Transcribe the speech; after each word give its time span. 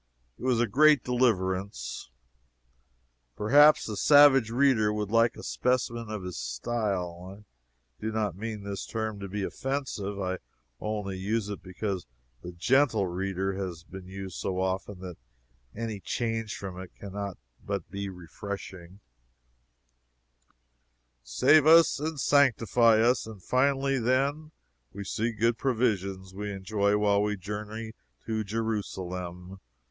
It 0.39 0.43
was 0.43 0.59
a 0.59 0.65
great 0.65 1.03
deliverance. 1.03 2.09
Perhaps 3.35 3.85
the 3.85 3.95
savage 3.95 4.49
reader 4.49 4.91
would 4.91 5.11
like 5.11 5.37
a 5.37 5.43
specimen 5.43 6.09
of 6.09 6.23
his 6.23 6.39
style. 6.39 7.37
I 7.37 7.45
do 8.01 8.11
not 8.11 8.35
mean 8.35 8.63
this 8.63 8.87
term 8.87 9.19
to 9.19 9.29
be 9.29 9.43
offensive. 9.43 10.19
I 10.19 10.39
only 10.79 11.19
use 11.19 11.49
it 11.49 11.61
because 11.61 12.07
"the 12.41 12.51
gentle 12.51 13.05
reader" 13.05 13.53
has 13.53 13.83
been 13.83 14.07
used 14.07 14.37
so 14.37 14.59
often 14.59 15.01
that 15.01 15.19
any 15.75 15.99
change 15.99 16.57
from 16.57 16.79
it 16.81 16.95
can 16.95 17.13
not 17.13 17.37
but 17.63 17.91
be 17.91 18.09
refreshing: 18.09 19.01
"Save 21.21 21.67
us 21.67 21.99
and 21.99 22.19
sanctify 22.19 22.99
us, 23.01 23.27
and 23.27 23.39
finally, 23.43 23.99
then, 23.99 24.51
See 25.03 25.31
good 25.31 25.59
provisions 25.59 26.33
we 26.33 26.51
enjoy 26.51 26.97
while 26.97 27.21
we 27.21 27.37
journey 27.37 27.93
to 28.25 28.43
Jerusalem. 28.43 29.59